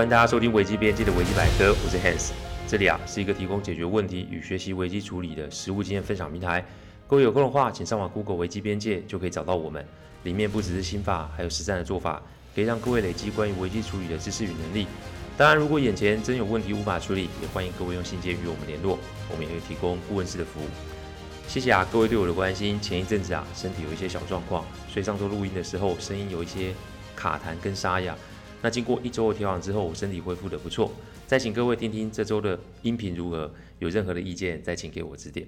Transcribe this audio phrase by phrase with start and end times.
[0.00, 2.30] 欢迎大家收听危机边界的危机百科，我是 Hans，
[2.66, 6.64] 这里啊是一个提供解决问题与学习危机处理的实务经验分享平台。
[7.06, 9.84] 各位有空的话，请上网 Google 危机边界就可以找到我们，
[10.22, 12.22] 里面不只是心法，还有实战的做法，
[12.54, 14.86] 可以让各位累积关于危机处理的知识与能力。
[15.36, 18.98] 当然，如果眼前真有问题无法处理，也欢迎各位用信件与我们联络，
[19.30, 20.66] 我们也会提供顾问式的服务。
[21.46, 22.80] 谢谢啊，各位对我的关心。
[22.80, 26.72] 前一阵子啊，身体有一些小状况，所以上周录音的时候声音有一些
[27.14, 28.16] 卡痰跟沙哑。
[28.62, 30.92] 那经过一周的调养之后，我身体恢复得不错。
[31.26, 35.46] 再请各位听听这周的音频如何，有任何的意见再请给我指点。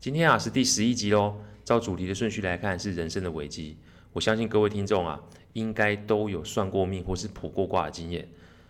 [0.00, 3.76] 今天啊是第十一集喽，照主题的顺序来看是人生的危机。
[4.12, 5.20] 我相信各位听众啊，
[5.52, 8.26] 应该都有算过命或是卜过卦的经验。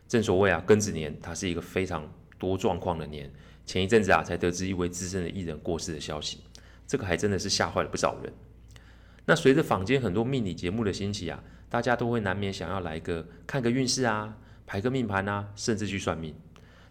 [0.06, 2.06] 正所谓啊，庚子年它是一个非常
[2.38, 3.32] 多状况的年。
[3.64, 6.40] 前一阵子啊才得知一位资深的艺人过世的消息，
[6.86, 8.32] 这个还真的是吓坏了不少人。
[9.24, 11.42] 那随着坊间很多命理节目的兴起啊。
[11.76, 14.34] 大家都会难免想要来个看个运势啊，
[14.66, 16.34] 排个命盘啊，甚至去算命。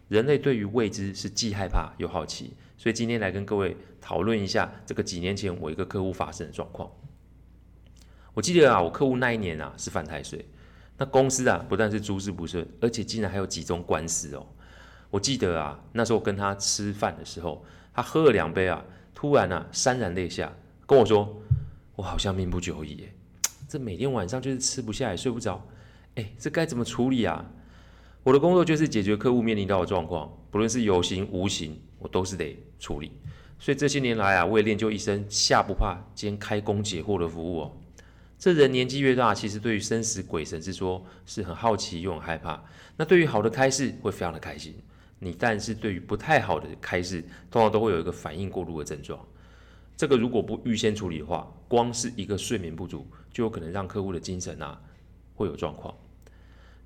[0.06, 6.88] 人类对于未知是既害怕又好奇，所以今天来跟各位讨论一下这个几年前我一个客户发生的状况。
[8.32, 10.48] 我记得啊，我客户那一年啊是犯太岁，
[10.98, 14.46] 那公司啊不但是诸事不顺，而且竟然还有几宗官司哦。
[15.10, 18.84] 我记得啊，那时候跟他吃饭的时候，他喝了两杯啊，
[19.16, 20.52] 突然啊潸然泪下，
[20.86, 21.42] 跟我说
[21.96, 23.08] ：“我好像命不久矣。”。
[23.76, 25.62] 这每天晚上就是吃不下也睡不着，
[26.14, 27.44] 哎，这该怎么处理啊？
[28.22, 33.12] 我的工作就是解决客户面临到的状况，不论是有形无形，我都是得处理。
[33.58, 37.72] 所以这些年来啊，我也练就一身下不怕兼开工解惑的服务哦。
[38.38, 42.64] 这人年纪越大，其实对于生死鬼神之说是很好奇又很害怕。
[42.96, 44.74] 那对于好的开示会非常的开心，
[45.18, 49.20] 你但是对于不太好的开示，通常都会有一个反应过度的症状。
[49.96, 54.80] 这个如果不预先处理的话，光是一个睡眠不足，就有可能让客户的精神啊
[55.34, 55.94] 会有状况。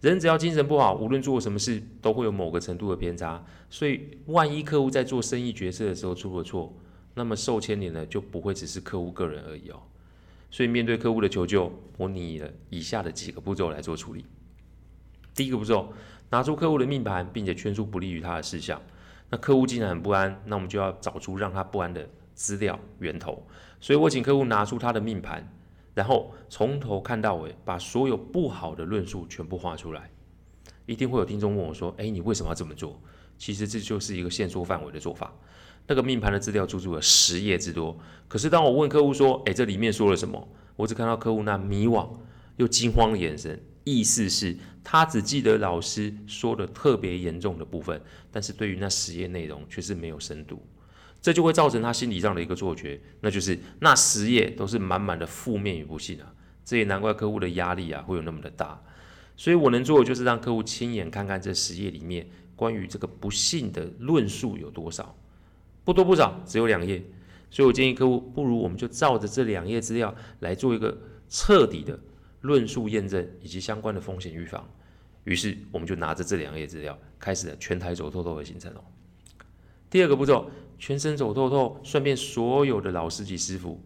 [0.00, 3.44] 人只要精神不好，无论做什么事都会有某个程度的偏差。
[3.69, 6.72] 所以，万一客户在做生意决策的时候出了错，
[7.15, 9.82] 那么受牵连的就不会只是客户个人而已哦。
[10.50, 14.25] 所以，面对客户的求救，我拟了以下的几个步骤来做处理。
[15.34, 15.93] 第一个步骤，
[16.31, 18.81] 拿出客户的命盘，并且圈出不利于他的事项。
[19.28, 22.09] 那客户既然很不安，那我们就要找出让他不安的
[22.40, 23.46] 资料源头，
[23.80, 25.46] 所以我请客户拿出他的命盘，
[25.92, 30.10] 然后从头看到尾，把所有不好的论述全部画出来。
[30.86, 32.98] 一定会有听众问我说：“诶，你为什么要这么做？”
[33.36, 35.30] 其实这就是一个限缩范围的做法。
[35.86, 37.94] 那个命盘的资料足足有十页之多，
[38.26, 42.08] 可是当我问客户说：“诶，这里面说了什么？”我只看到客户那迷惘
[42.56, 48.00] 又惊慌的眼神，意思是他只记得老师说的特别严重的部分，
[48.32, 50.62] 但是对于那十页内容却是没有深度。
[51.22, 56.32] 这就会造成他心理上的一个错觉，那就是那十页都是满满的负面与不幸啊！
[56.64, 58.82] 这也难怪客户的压力啊会有那么的大。
[59.36, 65.16] 所以我能做的就是让客户亲眼看看这十页里面关于这个不幸的论述有多少，
[65.84, 67.03] 不多不少，只有两页。
[67.50, 70.97] 所以我建议客户，不如我们就照着这两页资料来做一个
[71.28, 71.98] 彻底的
[72.42, 74.69] 论述验证以及相关的风险预防。
[75.25, 78.84] 于是我们就拿着这两页资料，开始了全台走透透的行程哦。
[79.91, 83.78] 第二个步骤，全身走透透，顺便所有的老师及师傅，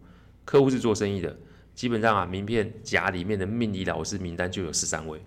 [0.44, 1.37] 客户是做生意的，
[1.75, 5.21] 基本上啊，名片夹里面的命理老师名单就有十三位。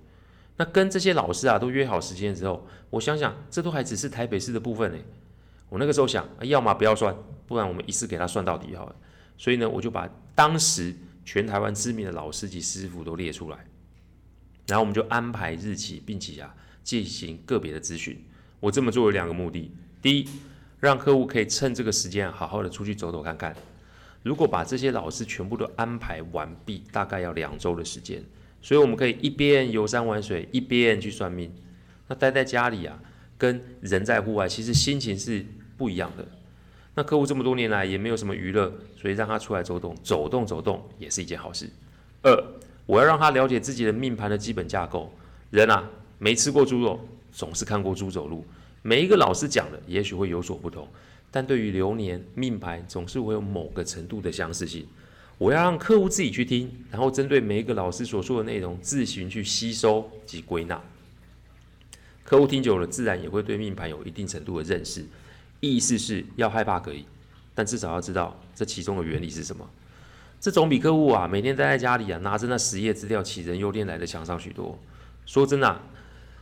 [0.56, 4.98] 那跟这些老师啊都约好时间之后，我想想，这都还只是台北市的部分呢。
[5.68, 7.14] 我那个时候想，啊、要么不要算，
[7.46, 8.96] 不然我们一次给他算到底好了。
[9.38, 10.96] 所以呢，我就把当时
[11.26, 13.68] 全台湾知名的老师及师傅都列出来，
[14.68, 18.24] 然后我们就安排日期，并且啊进行个别的咨询。
[18.62, 19.70] 我这么做有两个目的，
[20.02, 20.30] 第一。
[20.80, 23.56] 让客户可以趁这个时间好好的出去走走看看。
[24.24, 28.22] 如果把这些老师全部都安排完毕，大概要两周的时间。
[28.62, 31.52] 所以我们可以一边游山玩水，一边去算命。
[32.08, 33.00] 那待在家里啊，
[33.38, 35.46] 跟人在户外其实心情是
[35.78, 36.28] 不一样的。
[36.96, 41.70] 那客户这么多年来也没有什么娱乐，所以让他出来走动，走动走动也是一件好事。
[42.24, 42.44] 二，
[42.86, 45.14] 我要让他了解自己的命盘的基本架构。
[45.52, 45.88] 人啊，
[46.18, 47.00] 没吃过猪肉，
[47.32, 48.44] 总是看过猪走路。
[48.88, 50.88] 每一个老师讲的也许会有所不同，
[51.30, 54.88] 但对于流年命盘总是会有某个程度的相似性。
[55.38, 60.82] 我要让客户自己去听，然后针对每一个老师所说的内容自行去吸收及归纳。
[62.24, 65.06] 客户听久了，自然也会对命盘有一定程度的认识。
[65.60, 67.06] 意思是要害怕可以，
[67.54, 69.70] 但至少要知道这其中的原理是什么。
[70.40, 74.80] 这总比客户啊每天待在家里啊拿着那十页资料杞人忧天来的强上许多。
[75.26, 75.82] 说真的。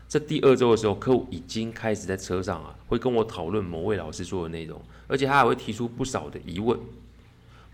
[0.07, 6.79] 这第二周的时候，客户已经开始在车上啊，会跟我讨论某位老师说的内容，而且他还会提出不少的疑问。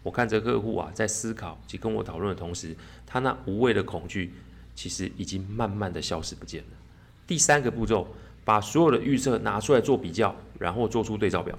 [0.04, 2.76] 我看着客户啊，在思考及跟我讨论的同时，
[3.06, 4.34] 他那无谓的恐惧
[4.74, 6.70] 其实已经慢慢的消失不见了。
[7.28, 8.08] 第三个步骤，
[8.44, 11.58] 把所有的预测拿出来做比较，然后做出对照表。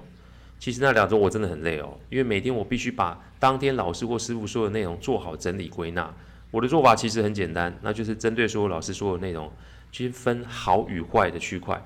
[0.58, 6.12] 其实那两周我真的很累哦，因为每天我必须把当天老师或师傅说的内容做好整理归纳。
[6.50, 9.50] 我的做法其实很简单，那就是针对所有老师说的内容，
[9.93, 11.81] 去分好与坏的区块，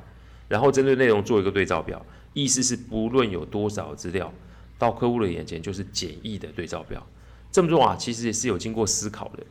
[0.49, 2.03] 然后针对内容做一个对照表。
[2.33, 4.33] 意思是不论有多少资料，
[4.79, 7.07] 到客户的眼前就是简易的对照表。
[7.51, 9.43] 这么做啊，其实也是有经过思考的。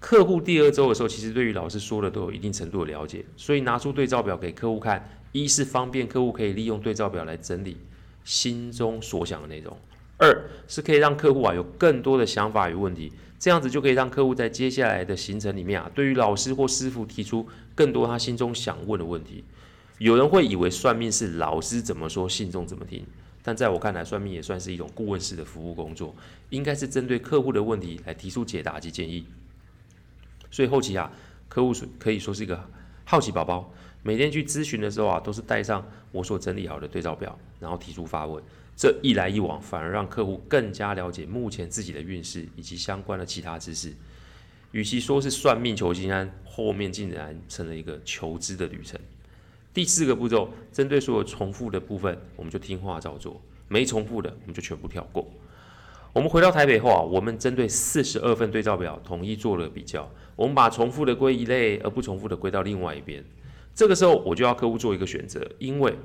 [0.00, 7.76] 客户第二周的时候，其实对于老师说的都有一定程度的了解，所以拿出对照表给客户看，一是方便客户可以利用对照表来整理
[8.24, 9.78] 心中所想的内容，
[10.16, 19.44] 二是可以让客户啊有更多的想法与问题，这样子就可以让客户在接下来的行程里面啊，对于老师或师傅提出更多他心中想问的问题。
[19.98, 23.04] 有人会以为算命是老师怎么说，信众怎么听，
[23.42, 26.14] 但在我看来，算命也算是一种顾问式的服务工作，
[26.50, 29.26] 应该是针对客户的问题来提出解答及建议。
[30.50, 31.10] 所以后期啊，
[31.48, 32.60] 客户可以说是一个
[33.04, 33.72] 好奇宝宝，
[34.02, 38.42] 每天去咨询的时候啊，都是带上我所整理好的对照表，然后提出发问。
[38.76, 43.92] 这一来一往，反而让客户更加了解目前自己的运势以及相关的其他知识。
[44.72, 48.98] 与其说是算命求心安，后面竟然成了一个求知的旅程。
[49.72, 55.28] 第四个步骤，针对所有重复的部分，我们就听话照做；没重复的，我们就全部跳过。
[56.12, 60.08] 我们回到台北后啊，我们针对四十二份对照表统一做了比较。
[60.36, 63.24] 我们把重复的归一类，而不重复的归到另外一边。
[63.74, 65.96] 这个时候，我就要客户做一个选择，因为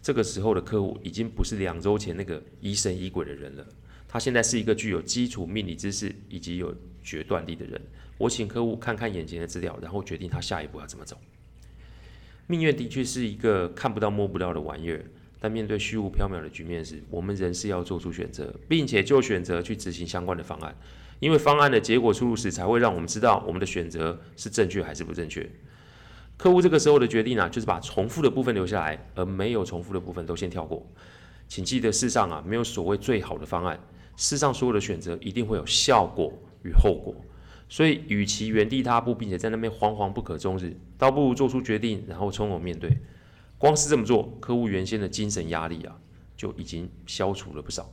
[0.00, 3.66] 这个时候的客户已经不是两周前那个疑神疑鬼的人了。
[4.06, 7.80] 他现在是一个具有基础命理知识以及有决断力的人。
[8.16, 11.16] 我请客户看看眼前的资料，然后决定他下一步要怎么走。
[12.46, 15.04] 命运的确是一个看不到摸不到的玩意儿。
[15.40, 20.76] 但面对虚无缥缈的局面时，我们仍是要做出选择，并且就选择去执行相关的方案，
[21.20, 25.48] 因为方案的结果出炉时，才会让我们知道我们的选择是正确还是不正确。
[26.38, 30.86] 客户这个时候的决定呢、啊，就是把重复的部分留下来，而没有重复的部分都先跳过。
[31.48, 33.78] 请记得，世上啊没有所谓最好的方案，
[34.16, 36.32] 世上所有的选择一定会有效果
[36.62, 37.14] 与后果。
[37.68, 42.96] 所以，与其原地踏步，并且在那边惶惶不可终日，倒不如做出决定，然后从容面对。
[43.58, 45.98] 光是这么做，客户原先的精神压力啊，
[46.36, 47.90] 就已经消除了不少。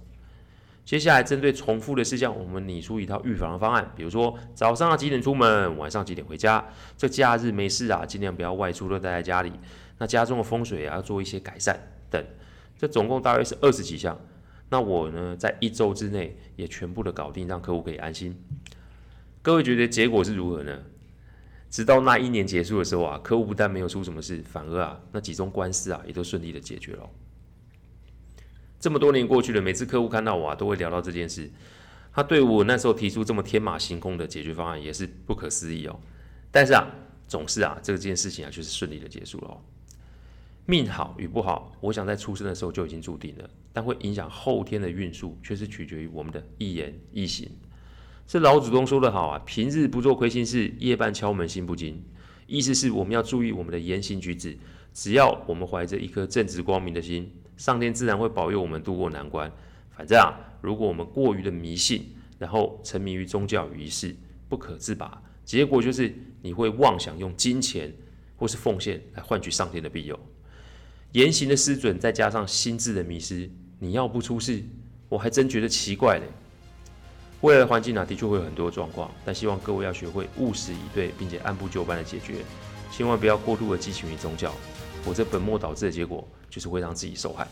[0.85, 6.63] 接下来，针对重复的事项，我们拟出一套预防的方案，比如说早上要几点出门，晚上几点回家。
[6.95, 9.51] 这假日没事啊，尽量不要外出，都待在家里。
[9.97, 11.75] 那家中的风水啊，要做一些改善
[12.11, 12.23] 等。
[12.77, 14.15] 这总共大约是二十几项。
[14.69, 18.39] 那我呢，在一周之内也全部的搞定，让客户可以安心。
[19.41, 20.83] 各位觉得结果是如何呢？
[21.71, 27.09] 直到那一年结束的时候啊，客户不但没有出什么事，反而啊，那几宗官司啊，也都顺利的解决了。
[28.79, 31.49] 这么多年过去了，每次客户看到我啊，都会聊到这件事。
[32.13, 35.99] 他对我那时候提出这么天马行空的解决方案，也是不可思议哦。
[36.51, 36.87] 但是啊，
[37.27, 39.57] 总是啊，这件事情啊，就是顺利的结束了哦。
[40.65, 47.49] 命好与不好，我想在出生的时候就已经注定了，但会影响后天的运数，却是取决于我们的一言一行。
[48.25, 52.01] 这老祖宗说得好啊，平日不做亏心事，夜半敲门心不惊。
[52.47, 54.57] 意思是我们要注意我们的言行举止，
[54.93, 59.51] 只要我们怀着一颗正直光明的心，上天自然会保佑我们度过难关。
[59.95, 64.15] 反正啊，如果我们过于的迷信，然后沉迷于宗教与仪式，
[64.49, 67.93] 不可自拔，结果就是你会妄想用金钱
[68.35, 70.19] 或是奉献来换取上天的庇佑。
[71.13, 74.61] 言行的失准，再加上心智的迷失，你要不出事，
[75.07, 76.27] 我还真觉得奇怪嘞。
[77.39, 82.35] 未来的环境啊，的确会有很多状况，但希望各位要学会务实以对，并且按部就班的解决，
[82.91, 84.53] 千万不要过度的寄情于宗教，
[85.05, 87.47] 否则本末倒置的结果就是会让自己受害。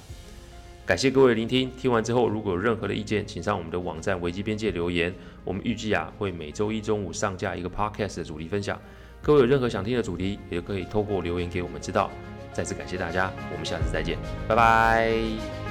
[0.86, 5.14] 感谢各位聆听，听完之后如果有任何的意见，请上我们的网站危机边界留言。
[5.46, 8.78] 我们预计啊会每周一中午上架一个 podcast 的主题分享，
[9.22, 12.10] 各位有任何想听的主题，也可以透过留言给我们知道。
[12.52, 14.18] 再次感谢大家，我们下次再见，
[14.48, 15.63] 拜拜。